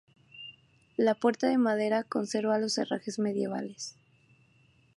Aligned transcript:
La 0.97 1.13
puerta 1.13 1.45
de 1.47 1.59
madera 1.59 2.03
conserva 2.03 2.57
los 2.57 2.79
herrajes 2.79 3.19
medievales. 3.19 3.93